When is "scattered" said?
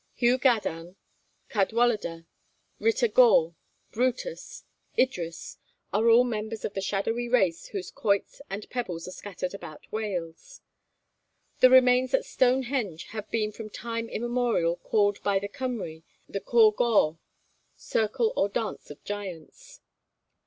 9.11-9.53